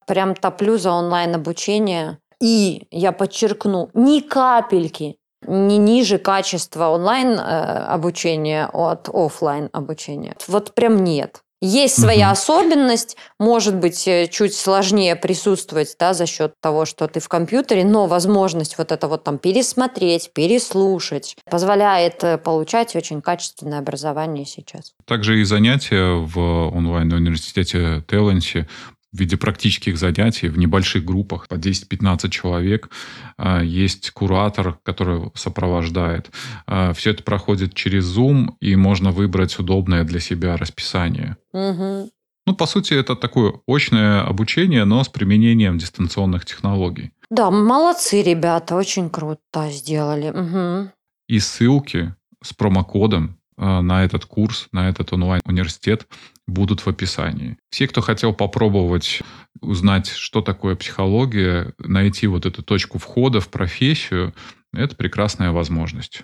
[0.06, 2.18] Прям топлю за онлайн-обучение.
[2.40, 10.34] И, я подчеркну, ни капельки не ниже качества онлайн э, обучения от офлайн обучения.
[10.48, 11.42] Вот прям нет.
[11.62, 12.32] Есть своя угу.
[12.32, 17.82] особенность, может быть, э, чуть сложнее присутствовать да, за счет того, что ты в компьютере,
[17.84, 24.92] но возможность вот это вот там пересмотреть, переслушать позволяет э, получать очень качественное образование сейчас.
[25.06, 26.38] Также и занятия в
[26.76, 28.68] онлайн-университете Телленси
[29.16, 32.90] в виде практических занятий в небольших группах по 10-15 человек.
[33.38, 36.30] А, есть куратор, который сопровождает.
[36.66, 41.36] А, Все это проходит через Zoom, и можно выбрать удобное для себя расписание.
[41.52, 42.10] Угу.
[42.46, 47.10] Ну, по сути, это такое очное обучение, но с применением дистанционных технологий.
[47.30, 50.30] Да, молодцы, ребята, очень круто сделали.
[50.30, 50.90] Угу.
[51.28, 56.06] И ссылки с промокодом на этот курс, на этот онлайн-университет
[56.46, 57.56] будут в описании.
[57.70, 59.22] Все, кто хотел попробовать
[59.60, 64.34] узнать, что такое психология, найти вот эту точку входа в профессию,
[64.72, 66.22] это прекрасная возможность.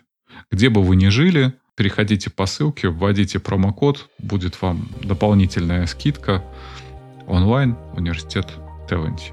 [0.50, 6.44] Где бы вы ни жили, переходите по ссылке, вводите промокод, будет вам дополнительная скидка
[7.26, 8.48] онлайн университет
[8.88, 9.32] Теленти.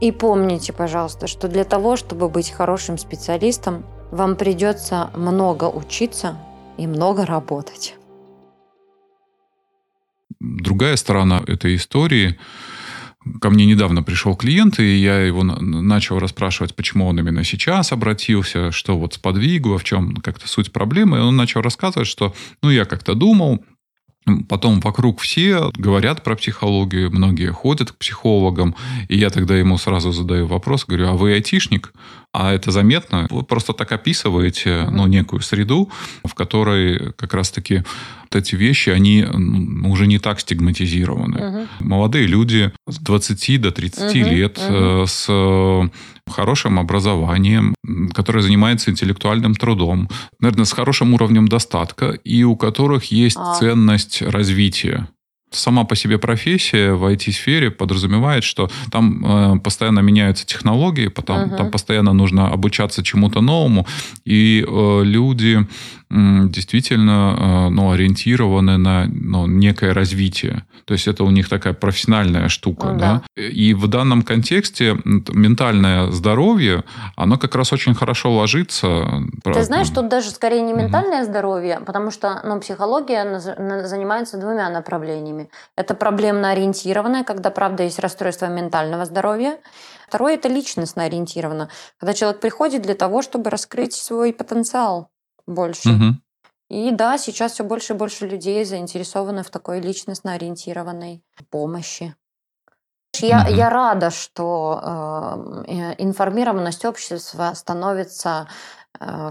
[0.00, 6.38] И помните, пожалуйста, что для того, чтобы быть хорошим специалистом, вам придется много учиться
[6.78, 7.96] и много работать.
[10.40, 12.38] Другая сторона этой истории
[13.40, 18.70] ко мне недавно пришел клиент, и я его начал расспрашивать, почему он именно сейчас обратился,
[18.70, 21.18] что вот сподвигло, в чем как-то суть проблемы.
[21.18, 23.62] И он начал рассказывать, что, ну, я как-то думал,
[24.48, 28.74] Потом вокруг все говорят про психологию, многие ходят к психологам,
[29.08, 31.92] и я тогда ему сразу задаю вопрос, говорю, а вы айтишник?
[32.32, 33.26] А это заметно?
[33.30, 35.90] Вы просто так описываете ну, некую среду,
[36.24, 37.82] в которой как раз-таки
[38.22, 39.24] вот эти вещи, они
[39.84, 41.48] уже не так стигматизированы.
[41.48, 41.68] Угу.
[41.80, 45.06] Молодые люди с 20 до 30 угу, лет угу.
[45.06, 45.90] с
[46.30, 47.74] хорошим образованием,
[48.12, 50.08] которые занимаются интеллектуальным трудом,
[50.40, 53.54] наверное, с хорошим уровнем достатка, и у которых есть а.
[53.54, 55.08] ценность развития.
[55.50, 61.56] Сама по себе профессия в IT-сфере подразумевает, что там э, постоянно меняются технологии, потом, uh-huh.
[61.56, 63.86] там постоянно нужно обучаться чему-то новому,
[64.24, 65.66] и э, люди
[66.10, 70.64] действительно э, ну, ориентированы на ну, некое развитие.
[70.86, 72.92] То есть это у них такая профессиональная штука.
[72.92, 73.22] Ну, да.
[73.36, 76.84] И в данном контексте ментальное здоровье,
[77.14, 79.22] оно как раз очень хорошо ложится.
[79.44, 81.30] Ты знаешь, тут даже скорее не ментальное угу.
[81.30, 85.37] здоровье, потому что ну, психология занимается двумя направлениями.
[85.76, 89.58] Это проблемно-ориентированное, когда, правда, есть расстройство ментального здоровья.
[90.06, 95.10] Второе– это личностно ориентировано, когда человек приходит для того, чтобы раскрыть свой потенциал
[95.46, 95.90] больше.
[95.90, 96.04] Угу.
[96.70, 102.14] И да, сейчас все больше и больше людей заинтересованы в такой личностно ориентированной помощи.
[103.16, 103.54] Я, угу.
[103.54, 108.48] я рада, что э, э, информированность общества становится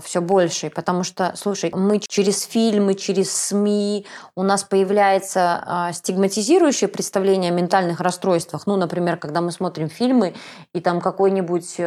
[0.04, 4.06] все больше, потому что, слушай, мы через фильмы, через СМИ,
[4.36, 8.68] у нас появляется э, стигматизирующее представление о ментальных расстройствах.
[8.68, 10.34] Ну, например, когда мы смотрим фильмы,
[10.74, 11.80] и там какой-нибудь...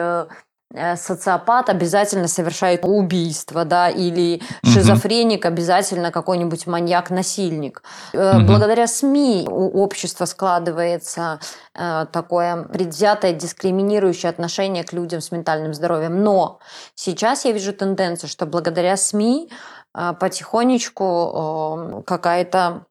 [0.72, 7.82] Э, социопат обязательно совершает убийство, да, или шизофреник обязательно какой-нибудь маньяк-насильник.
[8.12, 8.44] Угу.
[8.46, 11.40] Благодаря СМИ у общества складывается
[11.74, 16.22] э, такое предвзятое дискриминирующее отношение к людям с ментальным здоровьем.
[16.22, 16.60] Но
[16.94, 19.50] сейчас я вижу тенденцию, что благодаря СМИ
[19.92, 22.86] потихонечку какая-то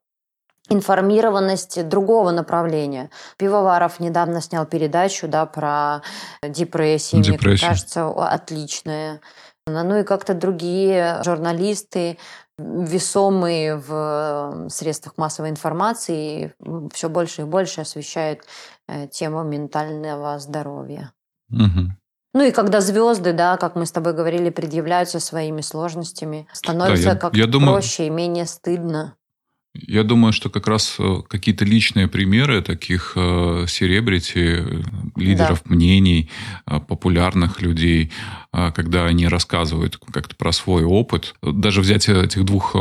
[0.70, 3.10] информированность другого направления.
[3.38, 6.02] Пивоваров недавно снял передачу да, про
[6.44, 7.22] депрессию.
[7.22, 7.52] Депрессию.
[7.52, 9.22] Мне кажется, отличная.
[9.68, 12.18] Ну и как-то другие журналисты,
[12.58, 16.54] весомые в средствах массовой информации,
[16.94, 18.42] все больше и больше освещают
[18.88, 21.14] э, тему ментального здоровья.
[21.52, 21.94] Угу.
[22.34, 27.12] Ну и когда звезды, да, как мы с тобой говорили, предъявляются своими сложностями, становится да,
[27.12, 27.74] я, как-то я думаю...
[27.74, 29.16] проще и менее стыдно.
[29.88, 34.64] Я думаю, что как раз э, какие-то личные примеры таких э, селебрити,
[35.16, 35.76] лидеров да.
[35.76, 36.30] мнений,
[36.66, 38.12] э, популярных людей,
[38.52, 41.36] когда они рассказывают как-то про свой опыт.
[41.44, 42.76] Даже взять этих двух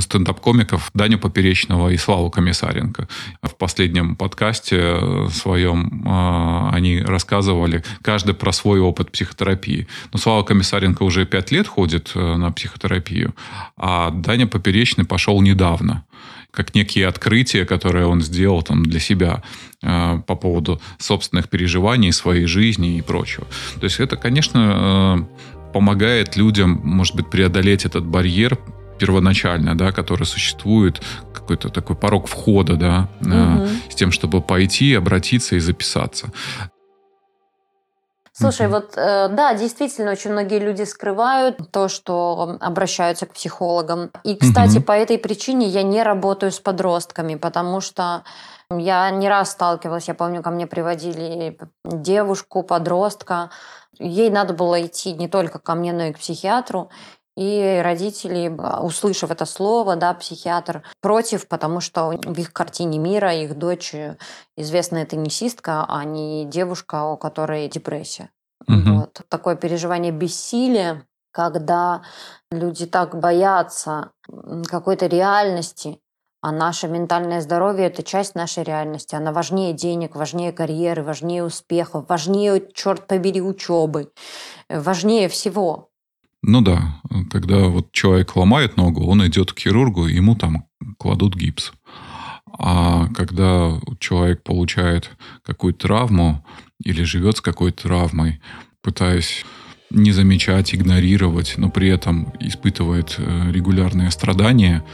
[0.00, 3.08] стендап-комиков, Даню Поперечного и Славу Комиссаренко.
[3.40, 6.04] В последнем подкасте своем
[6.70, 9.88] они рассказывали каждый про свой опыт психотерапии.
[10.12, 13.34] Но Слава Комиссаренко уже пять лет ходит на психотерапию,
[13.78, 16.04] а Даня Поперечный пошел недавно
[16.58, 19.44] как некие открытия, которые он сделал там для себя
[19.80, 23.46] э, по поводу собственных переживаний, своей жизни и прочего.
[23.76, 28.58] То есть это, конечно, э, помогает людям, может быть, преодолеть этот барьер
[28.98, 31.00] первоначально, да, который существует,
[31.32, 33.68] какой-то такой порог входа, да, угу.
[33.88, 36.32] с тем, чтобы пойти, обратиться и записаться.
[38.40, 44.10] Слушай, вот э, да, действительно, очень многие люди скрывают то, что обращаются к психологам.
[44.24, 48.22] И, кстати, mm по этой причине я не работаю с подростками, потому что
[48.70, 53.50] я не раз сталкивалась, я помню, ко мне приводили девушку, подростка.
[53.98, 56.90] Ей надо было идти не только ко мне, но и к психиатру.
[57.38, 58.48] И родители,
[58.82, 63.94] услышав это слово, да, психиатр, против, потому что в их картине мира их дочь
[64.56, 68.30] известная теннисистка, а не девушка, у которой депрессия.
[68.66, 68.92] Угу.
[68.92, 69.20] Вот.
[69.28, 72.02] Такое переживание бессилия, когда
[72.50, 74.10] люди так боятся
[74.66, 76.00] какой-то реальности,
[76.40, 79.14] а наше ментальное здоровье– это часть нашей реальности.
[79.14, 84.10] Она важнее денег, важнее карьеры, важнее успехов, важнее, черт побери, учебы,
[84.68, 85.90] важнее всего.
[86.42, 90.64] Ну да, когда вот человек ломает ногу, он идет к хирургу, ему там
[90.98, 91.72] кладут гипс.
[92.58, 95.10] А когда человек получает
[95.42, 96.44] какую-то травму
[96.82, 98.40] или живет с какой-то травмой,
[98.82, 99.44] пытаясь
[99.90, 104.84] не замечать, игнорировать, но при этом испытывает э, регулярные страдания,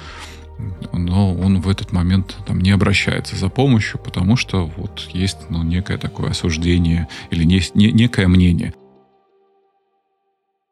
[0.92, 5.62] но он в этот момент там, не обращается за помощью, потому что вот есть ну,
[5.62, 8.72] некое такое осуждение или не, не, некое мнение.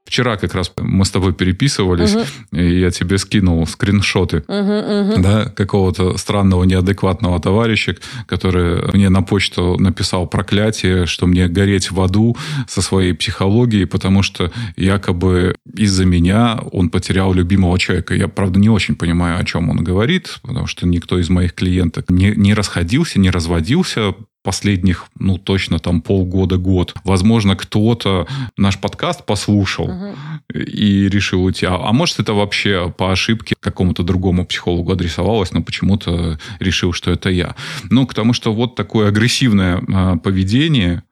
[0.04, 2.24] Вчера как раз мы с тобой переписывались, угу.
[2.52, 5.22] и я тебе скинул скриншоты угу, угу.
[5.22, 7.96] Да, какого-то странного неадекватного товарища,
[8.26, 12.36] который мне на почту написал проклятие, что мне гореть в аду
[12.68, 18.14] со своей психологией, потому что якобы из-за меня он потерял любимого человека.
[18.14, 22.10] Я, правда, не очень понимаю, о чем он говорит, потому что никто из моих клиенток
[22.10, 26.94] не, не расходился, не разводился последних, ну, точно там полгода-год.
[27.04, 28.26] Возможно, кто-то
[28.56, 30.14] наш подкаст послушал угу.
[30.54, 31.66] и решил уйти.
[31.66, 37.10] А, а может, это вообще по ошибке какому-то другому психологу адресовалось, но почему-то решил, что
[37.10, 37.54] это я.
[37.90, 41.04] Ну, потому что вот такое агрессивное э, поведение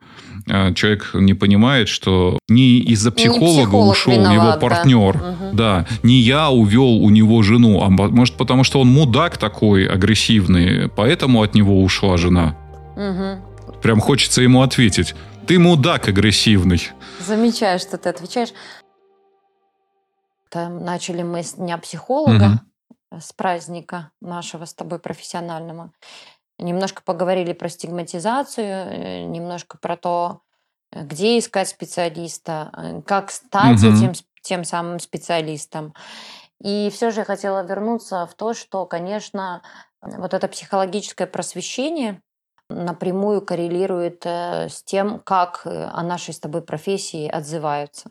[0.49, 5.29] а, человек не понимает, что не из-за психолога не ушел виноват, его партнер, да.
[5.31, 5.57] Угу.
[5.57, 10.89] да, не я увел у него жену, а может потому что он мудак такой агрессивный,
[10.89, 12.57] поэтому от него ушла жена.
[12.97, 13.81] Угу.
[13.83, 15.15] Прям хочется ему ответить.
[15.47, 16.91] Ты мудак агрессивный.
[17.19, 18.53] Замечаю, что ты отвечаешь.
[20.49, 22.61] Там начали мы с дня психолога,
[23.11, 23.21] угу.
[23.21, 25.93] с праздника нашего с тобой профессионального.
[26.59, 30.43] Немножко поговорили про стигматизацию, э, немножко про то,
[30.93, 33.95] где искать специалиста, э, как стать угу.
[33.95, 34.13] этим
[34.43, 35.95] тем самым специалистом.
[36.63, 39.63] И все же я хотела вернуться в то, что, конечно,
[40.03, 42.21] вот это психологическое просвещение,
[42.71, 48.11] напрямую коррелирует э, с тем, как э, о нашей с тобой профессии отзываются.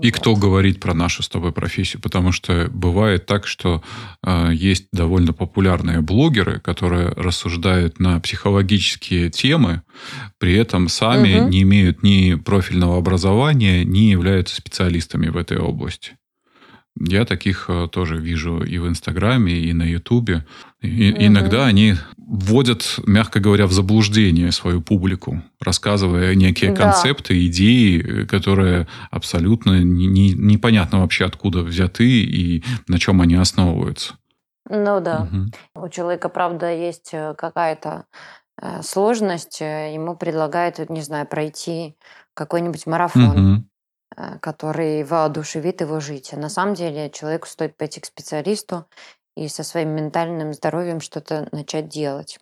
[0.00, 2.00] И кто говорит про нашу с тобой профессию?
[2.00, 3.82] Потому что бывает так, что
[4.24, 9.82] э, есть довольно популярные блогеры, которые рассуждают на психологические темы,
[10.38, 11.48] при этом сами угу.
[11.48, 16.16] не имеют ни профильного образования, ни являются специалистами в этой области.
[17.00, 20.46] Я таких э, тоже вижу и в Инстаграме, и на Ютубе.
[20.80, 21.20] И, угу.
[21.20, 26.82] Иногда они вводят, мягко говоря, в заблуждение свою публику, рассказывая некие да.
[26.82, 34.14] концепты, идеи, которые абсолютно не, не, непонятно вообще откуда взяты и на чем они основываются.
[34.68, 35.28] Ну да.
[35.32, 35.84] Угу.
[35.86, 38.04] У человека, правда, есть э, какая-то
[38.60, 41.96] э, сложность, ему предлагают, не знаю, пройти
[42.34, 43.54] какой-нибудь марафон.
[43.54, 43.64] Угу.
[44.18, 46.32] Э, который воодушевит его жить.
[46.32, 48.86] А на самом деле человеку стоит пойти к специалисту
[49.38, 52.38] и со своим ментальным здоровьем что-то начать делать.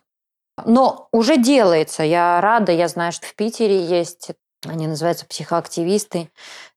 [0.65, 2.03] Но уже делается.
[2.03, 4.31] Я рада, я знаю, что в Питере есть,
[4.65, 6.29] они называются психоактивисты,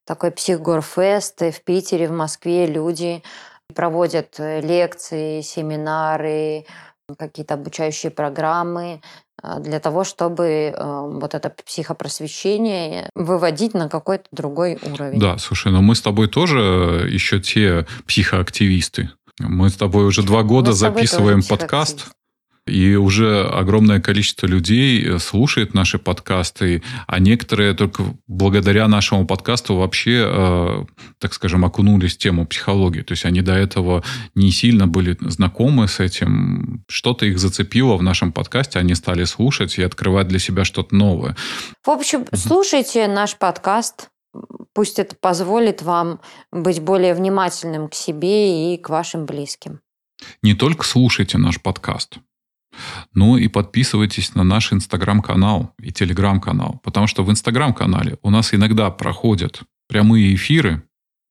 [0.05, 1.41] такой психгорфест.
[1.41, 3.23] В Питере, в Москве люди
[3.73, 6.65] проводят э, лекции, семинары,
[7.17, 9.01] какие-то обучающие программы
[9.41, 15.19] а, для того, чтобы э, вот это психопросвещение выводить на какой-то другой уровень.
[15.19, 19.09] Да, слушай, но мы с тобой тоже еще те психоактивисты.
[19.47, 22.11] Мы с тобой уже два года записываем подкаст.
[22.67, 29.75] И уже огромное количество людей э, слушает наши подкасты, а некоторые только благодаря нашему подкасту
[29.77, 30.85] вообще, э,
[31.17, 33.01] так скажем, окунулись в тему психологии.
[33.01, 34.03] То есть они до этого
[34.35, 36.83] не сильно были знакомы с этим.
[36.87, 41.35] Что-то их зацепило в нашем подкасте, они стали слушать и открывать для себя что-то новое.
[41.83, 44.10] В общем, слушайте наш подкаст.
[44.73, 46.19] Пусть это позволит вам
[46.51, 49.81] быть более внимательным к себе и к вашим близким.
[50.41, 52.19] Не только слушайте наш подкаст,
[53.13, 58.89] ну и подписывайтесь на наш инстаграм-канал и телеграм-канал, потому что в инстаграм-канале у нас иногда
[58.91, 60.83] проходят прямые эфиры,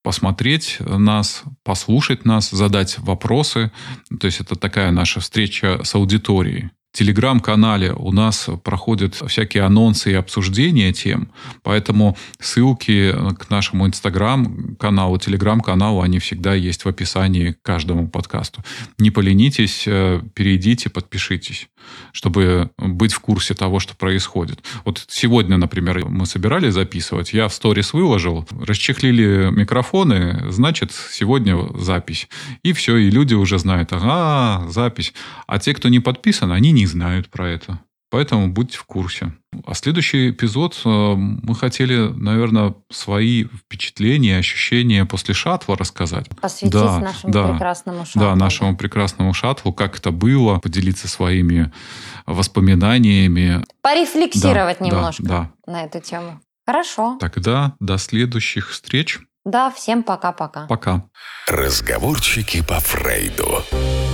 [0.03, 3.71] посмотреть нас, послушать нас, задать вопросы.
[4.19, 10.15] То есть это такая наша встреча с аудиторией телеграм-канале у нас проходят всякие анонсы и
[10.15, 11.31] обсуждения тем,
[11.63, 18.63] поэтому ссылки к нашему инстаграм-каналу, телеграм-каналу, они всегда есть в описании к каждому подкасту.
[18.97, 21.69] Не поленитесь, э, перейдите, подпишитесь,
[22.11, 24.59] чтобы быть в курсе того, что происходит.
[24.85, 32.27] Вот сегодня, например, мы собирались записывать, я в сторис выложил, расчехлили микрофоны, значит, сегодня запись.
[32.63, 35.13] И все, и люди уже знают, ага, запись.
[35.47, 37.79] А те, кто не подписан, они не не знают про это.
[38.09, 39.33] Поэтому будьте в курсе.
[39.65, 46.27] А следующий эпизод э, мы хотели, наверное, свои впечатления, ощущения после шаттла рассказать.
[46.41, 48.21] Посвятить да, нашему да, прекрасному шаттлу.
[48.21, 51.71] Да, нашему прекрасному шаттлу, как это было, поделиться своими
[52.25, 53.63] воспоминаниями.
[53.81, 55.71] Порефлексировать да, немножко да, да.
[55.71, 56.41] на эту тему.
[56.65, 57.17] Хорошо.
[57.19, 59.19] Тогда до следующих встреч.
[59.45, 60.67] Да, всем пока-пока.
[60.67, 61.05] Пока.
[61.47, 63.63] Разговорчики по Фрейду.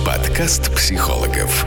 [0.06, 1.66] Подкаст психологов.